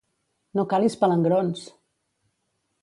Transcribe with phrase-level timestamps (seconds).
[0.59, 1.63] No calis palangrons!